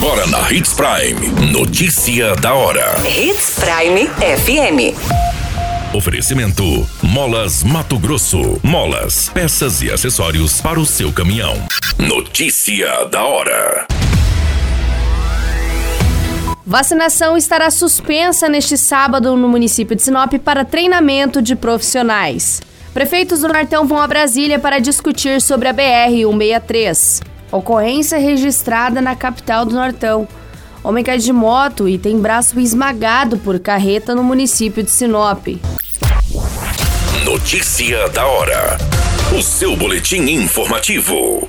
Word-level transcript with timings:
Agora 0.00 0.28
na 0.28 0.52
Hits 0.52 0.74
Prime. 0.74 1.50
Notícia 1.50 2.36
da 2.36 2.54
hora. 2.54 2.94
Hits 3.04 3.58
Prime 3.58 4.06
FM. 4.06 4.94
Oferecimento: 5.92 6.88
Molas 7.02 7.64
Mato 7.64 7.98
Grosso. 7.98 8.60
Molas, 8.62 9.28
peças 9.28 9.82
e 9.82 9.90
acessórios 9.90 10.60
para 10.60 10.78
o 10.78 10.86
seu 10.86 11.12
caminhão. 11.12 11.56
Notícia 11.98 13.06
da 13.06 13.24
hora. 13.24 13.88
Vacinação 16.64 17.36
estará 17.36 17.68
suspensa 17.68 18.48
neste 18.48 18.78
sábado 18.78 19.36
no 19.36 19.48
município 19.48 19.96
de 19.96 20.02
Sinop 20.02 20.32
para 20.44 20.64
treinamento 20.64 21.42
de 21.42 21.56
profissionais. 21.56 22.62
Prefeitos 22.94 23.40
do 23.40 23.48
Nortão 23.48 23.84
vão 23.84 24.00
a 24.00 24.06
Brasília 24.06 24.60
para 24.60 24.78
discutir 24.78 25.42
sobre 25.42 25.66
a 25.66 25.74
BR-163. 25.74 27.27
Ocorrência 27.50 28.18
registrada 28.18 29.00
na 29.00 29.16
capital 29.16 29.64
do 29.64 29.74
Nortão. 29.74 30.28
Homem 30.84 31.02
cai 31.02 31.18
de 31.18 31.32
moto 31.32 31.88
e 31.88 31.98
tem 31.98 32.18
braço 32.20 32.58
esmagado 32.60 33.38
por 33.38 33.58
carreta 33.58 34.14
no 34.14 34.22
município 34.22 34.82
de 34.82 34.90
Sinop. 34.90 35.46
Notícia 37.24 38.08
da 38.10 38.26
hora. 38.26 38.78
O 39.36 39.42
seu 39.42 39.76
boletim 39.76 40.22
informativo. 40.30 41.48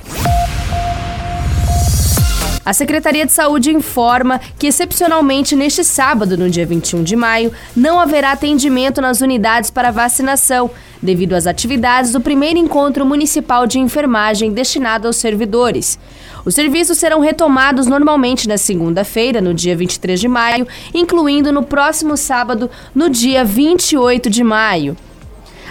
A 2.64 2.74
Secretaria 2.74 3.24
de 3.24 3.32
Saúde 3.32 3.70
informa 3.70 4.38
que, 4.58 4.66
excepcionalmente, 4.66 5.56
neste 5.56 5.82
sábado, 5.82 6.36
no 6.36 6.50
dia 6.50 6.66
21 6.66 7.02
de 7.02 7.16
maio, 7.16 7.50
não 7.74 7.98
haverá 7.98 8.32
atendimento 8.32 9.00
nas 9.00 9.22
unidades 9.22 9.70
para 9.70 9.90
vacinação, 9.90 10.70
devido 11.02 11.32
às 11.32 11.46
atividades 11.46 12.12
do 12.12 12.20
primeiro 12.20 12.58
encontro 12.58 13.06
municipal 13.06 13.66
de 13.66 13.78
enfermagem 13.78 14.52
destinado 14.52 15.06
aos 15.06 15.16
servidores. 15.16 15.98
Os 16.44 16.54
serviços 16.54 16.98
serão 16.98 17.20
retomados 17.20 17.86
normalmente 17.86 18.46
na 18.46 18.58
segunda-feira, 18.58 19.40
no 19.40 19.54
dia 19.54 19.74
23 19.74 20.20
de 20.20 20.28
maio, 20.28 20.68
incluindo 20.92 21.50
no 21.50 21.62
próximo 21.62 22.14
sábado, 22.14 22.70
no 22.94 23.08
dia 23.08 23.42
28 23.42 24.28
de 24.28 24.44
maio. 24.44 24.96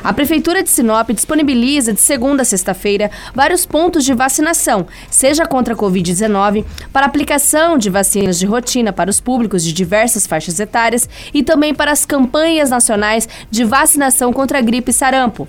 A 0.01 0.13
Prefeitura 0.13 0.63
de 0.63 0.69
Sinop 0.69 1.09
disponibiliza 1.09 1.91
de 1.91 1.99
segunda 1.99 2.43
a 2.43 2.45
sexta-feira 2.45 3.11
vários 3.35 3.65
pontos 3.65 4.05
de 4.05 4.13
vacinação, 4.13 4.87
seja 5.09 5.45
contra 5.45 5.73
a 5.73 5.77
Covid-19, 5.77 6.63
para 6.93 7.05
aplicação 7.05 7.77
de 7.77 7.89
vacinas 7.89 8.39
de 8.39 8.45
rotina 8.45 8.93
para 8.93 9.09
os 9.09 9.19
públicos 9.19 9.61
de 9.61 9.73
diversas 9.73 10.25
faixas 10.25 10.57
etárias 10.57 11.09
e 11.33 11.43
também 11.43 11.73
para 11.73 11.91
as 11.91 12.05
campanhas 12.05 12.69
nacionais 12.69 13.27
de 13.51 13.65
vacinação 13.65 14.31
contra 14.31 14.59
a 14.59 14.61
gripe 14.61 14.91
e 14.91 14.93
sarampo. 14.93 15.47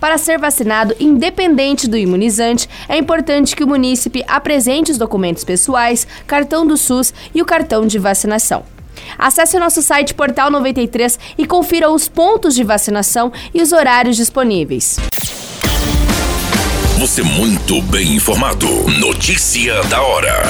Para 0.00 0.18
ser 0.18 0.36
vacinado, 0.36 0.96
independente 0.98 1.88
do 1.88 1.96
imunizante, 1.96 2.68
é 2.88 2.98
importante 2.98 3.54
que 3.54 3.62
o 3.62 3.68
munícipe 3.68 4.24
apresente 4.26 4.90
os 4.90 4.98
documentos 4.98 5.44
pessoais, 5.44 6.08
cartão 6.26 6.66
do 6.66 6.76
SUS 6.76 7.14
e 7.32 7.40
o 7.40 7.46
cartão 7.46 7.86
de 7.86 8.00
vacinação. 8.00 8.64
Acesse 9.18 9.56
o 9.56 9.60
nosso 9.60 9.82
site 9.82 10.14
Portal 10.14 10.50
93 10.50 11.18
e 11.38 11.46
confira 11.46 11.90
os 11.90 12.08
pontos 12.08 12.54
de 12.54 12.64
vacinação 12.64 13.32
e 13.52 13.62
os 13.62 13.72
horários 13.72 14.16
disponíveis. 14.16 14.98
Você 16.98 17.22
muito 17.22 17.82
bem 17.82 18.14
informado. 18.14 18.68
Notícia 18.98 19.82
da 19.84 20.00
hora 20.02 20.42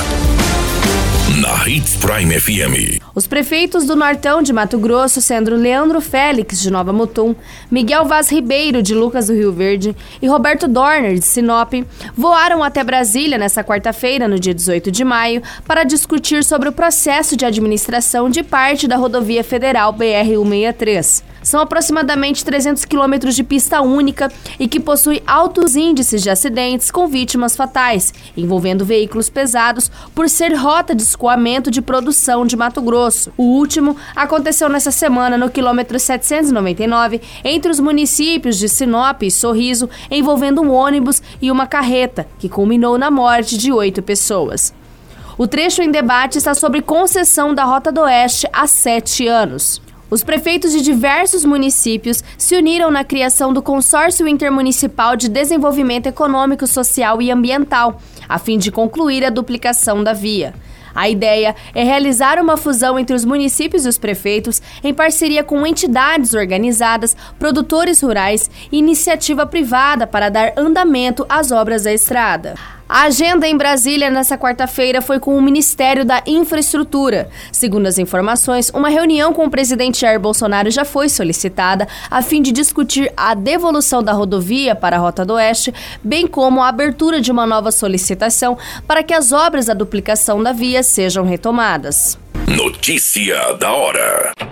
Hits 1.67 1.97
Prime 1.97 2.41
FM. 2.41 3.01
Os 3.15 3.27
prefeitos 3.29 3.85
do 3.85 3.95
Nortão 3.95 4.43
de 4.43 4.53
Mato 4.53 4.79
Grosso, 4.79 5.21
sendo 5.21 5.55
Leandro 5.55 6.01
Félix, 6.01 6.61
de 6.61 6.71
Nova 6.71 6.93
Mutum, 6.93 7.37
Miguel 7.71 8.05
Vaz 8.05 8.31
Ribeiro, 8.31 8.83
de 8.83 8.95
Lucas 8.95 9.29
do 9.29 9.35
Rio 9.35 9.53
Verde 9.53 9.95
e 10.21 10.27
Roberto 10.27 10.67
Dorner, 10.67 11.15
de 11.15 11.25
Sinop, 11.25 11.73
voaram 12.17 12.65
até 12.65 12.83
Brasília 12.83 13.39
nesta 13.39 13.63
quarta-feira, 13.63 14.27
no 14.27 14.41
dia 14.41 14.53
18 14.53 14.91
de 14.91 15.05
maio, 15.05 15.41
para 15.65 15.85
discutir 15.85 16.43
sobre 16.43 16.69
o 16.69 16.73
processo 16.73 17.37
de 17.37 17.45
administração 17.45 18.29
de 18.29 18.43
parte 18.43 18.89
da 18.89 18.97
rodovia 18.97 19.45
federal 19.45 19.93
BR-163. 19.93 21.32
São 21.43 21.61
aproximadamente 21.61 22.45
300 22.45 22.85
quilômetros 22.85 23.35
de 23.35 23.43
pista 23.43 23.81
única 23.81 24.31
e 24.59 24.69
que 24.69 24.79
possui 24.79 25.23
altos 25.27 25.77
índices 25.77 26.23
de 26.23 26.31
acidentes 26.31 26.91
com 26.91 27.07
vítimas 27.07 27.57
fatais, 27.57 28.13
envolvendo 28.37 28.85
veículos 28.85 29.29
pesados, 29.29 29.91
por 30.15 30.29
ser 30.29 30.55
rota 30.55 30.95
de 30.95 31.03
escoamento 31.03 31.71
de 31.71 31.83
produção 31.83 32.47
de 32.47 32.57
Mato 32.57 32.81
Grosso. 32.81 33.33
O 33.37 33.43
último 33.43 33.97
aconteceu 34.15 34.69
nesta 34.69 34.91
semana 34.91 35.37
no 35.37 35.51
quilômetro 35.51 35.99
799, 35.99 37.21
entre 37.45 37.71
os 37.71 37.81
municípios 37.81 38.59
de 38.59 38.69
Sinop 38.69 39.23
e 39.23 39.31
Sorriso, 39.31 39.89
envolvendo 40.11 40.63
um 40.63 40.71
ônibus 40.71 41.23
e 41.41 41.51
uma 41.51 41.67
carreta, 41.67 42.27
que 42.39 42.49
culminou 42.49 42.97
na 42.97 43.11
morte 43.11 43.57
de 43.57 43.73
oito 43.73 44.03
pessoas. 44.03 44.73
O 45.39 45.47
trecho 45.47 45.83
em 45.83 45.91
debate 45.91 46.39
está 46.39 46.55
sobre 46.55 46.83
concessão 46.83 47.55
da 47.55 47.65
Rota 47.65 47.91
do 47.91 48.03
Oeste 48.03 48.47
há 48.53 48.67
sete 48.67 49.27
anos. 49.27 49.81
Os 50.13 50.23
prefeitos 50.23 50.73
de 50.73 50.83
diversos 50.83 51.43
municípios 51.43 52.23
se 52.37 52.55
uniram 52.55 52.91
na 52.91 53.03
criação 53.03 53.51
do 53.51 53.63
Consórcio 53.63 54.29
Intermunicipal 54.29 55.17
de 55.17 55.27
Desenvolvimento 55.27 56.07
Econômico, 56.07 56.67
Social 56.67 57.23
e 57.23 57.31
Ambiental, 57.31 57.99
a 58.29 58.39
fim 58.39 58.59
de 58.59 58.71
concluir 58.71 59.25
a 59.25 59.31
duplicação 59.31 60.05
da 60.05 60.13
via. 60.13 60.53
A 60.95 61.09
ideia 61.09 61.57
é 61.75 61.83
realizar 61.83 62.39
uma 62.39 62.59
fusão 62.59 62.99
entre 62.99 63.17
os 63.17 63.25
municípios 63.25 63.87
e 63.87 63.89
os 63.89 63.97
prefeitos 63.97 64.61
em 64.85 64.93
parceria 64.93 65.43
com 65.43 65.67
entidades 65.67 66.35
organizadas, 66.35 67.17
produtores 67.39 68.03
rurais 68.03 68.51
e 68.71 68.77
iniciativa 68.77 69.47
privada 69.47 70.07
para 70.07 70.29
dar 70.29 70.53
andamento 70.59 71.25
às 71.27 71.51
obras 71.51 71.85
da 71.85 71.93
estrada. 71.95 72.53
A 72.93 73.05
agenda 73.05 73.49
em 73.49 73.57
Brasília 73.57 74.11
nesta 74.11 74.37
quarta-feira 74.37 75.01
foi 75.01 75.19
com 75.19 75.35
o 75.35 75.41
Ministério 75.41 76.05
da 76.05 76.23
Infraestrutura. 76.27 77.31
Segundo 77.51 77.87
as 77.87 77.97
informações, 77.97 78.69
uma 78.69 78.91
reunião 78.91 79.33
com 79.33 79.47
o 79.47 79.51
presidente 79.51 80.03
Jair 80.03 80.21
Bolsonaro 80.21 80.71
já 80.71 80.85
foi 80.85 81.09
solicitada 81.09 81.89
a 82.11 82.21
fim 82.21 82.43
de 82.43 82.53
discutir 82.53 83.11
a 83.17 83.33
devolução 83.33 84.03
da 84.03 84.13
rodovia 84.13 84.75
para 84.75 84.97
a 84.97 84.99
Rota 84.99 85.25
do 85.25 85.33
Oeste, 85.33 85.73
bem 86.05 86.27
como 86.27 86.61
a 86.61 86.69
abertura 86.69 87.19
de 87.19 87.33
uma 87.33 87.47
nova 87.47 87.73
solicitação 87.73 88.59
para 88.87 89.03
que 89.03 89.15
as 89.15 89.33
obras 89.33 89.65
da 89.65 89.73
duplicação 89.73 90.43
da 90.43 90.53
via 90.53 90.83
sejam 90.83 91.25
retomadas. 91.25 92.19
Notícia 92.47 93.55
da 93.55 93.73
hora. 93.73 94.52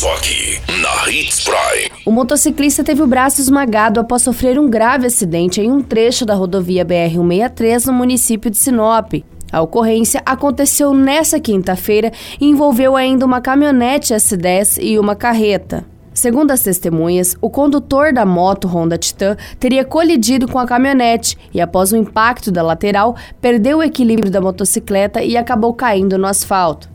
Só 0.00 0.14
aqui, 0.14 0.58
na 0.80 1.10
Hits 1.10 1.44
Prime. 1.44 1.90
O 2.06 2.10
motociclista 2.10 2.82
teve 2.82 3.02
o 3.02 3.06
braço 3.06 3.38
esmagado 3.38 4.00
após 4.00 4.22
sofrer 4.22 4.58
um 4.58 4.66
grave 4.66 5.06
acidente 5.06 5.60
em 5.60 5.70
um 5.70 5.82
trecho 5.82 6.24
da 6.24 6.32
rodovia 6.32 6.86
BR-163 6.86 7.84
no 7.84 7.92
município 7.92 8.50
de 8.50 8.56
Sinop. 8.56 9.12
A 9.52 9.60
ocorrência 9.60 10.22
aconteceu 10.24 10.94
nesta 10.94 11.38
quinta-feira 11.38 12.10
e 12.40 12.46
envolveu 12.46 12.96
ainda 12.96 13.26
uma 13.26 13.42
caminhonete 13.42 14.14
S10 14.14 14.78
e 14.80 14.98
uma 14.98 15.14
carreta. 15.14 15.84
Segundo 16.14 16.50
as 16.50 16.62
testemunhas, 16.62 17.36
o 17.38 17.50
condutor 17.50 18.10
da 18.10 18.24
moto 18.24 18.66
Honda 18.66 18.96
Titan 18.96 19.36
teria 19.58 19.84
colidido 19.84 20.48
com 20.48 20.58
a 20.58 20.66
caminhonete 20.66 21.36
e, 21.52 21.60
após 21.60 21.92
o 21.92 21.96
impacto 21.98 22.50
da 22.50 22.62
lateral, 22.62 23.16
perdeu 23.38 23.76
o 23.76 23.82
equilíbrio 23.82 24.30
da 24.30 24.40
motocicleta 24.40 25.22
e 25.22 25.36
acabou 25.36 25.74
caindo 25.74 26.16
no 26.16 26.26
asfalto. 26.26 26.88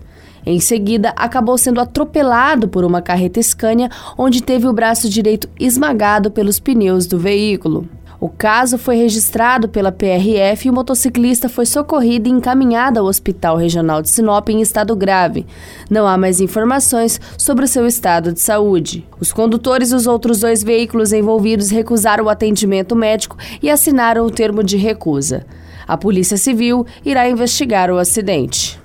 Em 0.45 0.59
seguida, 0.59 1.13
acabou 1.16 1.57
sendo 1.57 1.81
atropelado 1.81 2.67
por 2.67 2.83
uma 2.83 3.01
carreta 3.01 3.41
Scania, 3.41 3.89
onde 4.17 4.44
teve 4.44 4.68
o 4.68 4.74
braço 4.74 5.09
direito 5.09 5.50
esmagado 5.59 6.30
pelos 6.30 6.59
pneus 6.59 7.07
do 7.07 7.18
veículo. 7.18 7.89
O 8.19 8.30
caso 8.30 8.77
foi 8.77 8.95
registrado 8.95 9.68
pela 9.68 9.92
PRF 9.92 10.68
e 10.68 10.71
o 10.71 10.74
motociclista 10.74 11.50
foi 11.50 11.65
socorrido 11.65 12.30
e 12.30 12.31
encaminhado 12.31 13.00
ao 13.00 13.06
Hospital 13.06 13.57
Regional 13.57 14.01
de 14.01 14.09
Sinop 14.09 14.50
em 14.50 14.62
estado 14.62 14.95
grave. 14.95 15.45
Não 15.89 16.07
há 16.07 16.18
mais 16.18 16.39
informações 16.39 17.19
sobre 17.38 17.65
o 17.65 17.68
seu 17.68 17.86
estado 17.86 18.31
de 18.31 18.39
saúde. 18.39 19.06
Os 19.19 19.33
condutores 19.33 19.92
e 19.92 19.95
os 19.95 20.07
outros 20.07 20.39
dois 20.39 20.63
veículos 20.63 21.12
envolvidos 21.12 21.69
recusaram 21.69 22.25
o 22.25 22.30
atendimento 22.30 22.95
médico 22.95 23.38
e 23.62 23.69
assinaram 23.69 24.25
o 24.25 24.31
termo 24.31 24.63
de 24.63 24.77
recusa. 24.77 25.45
A 25.88 25.97
Polícia 25.97 26.38
Civil 26.38 26.86
irá 27.03 27.30
investigar 27.30 27.92
o 27.92 27.97
acidente. 28.00 28.84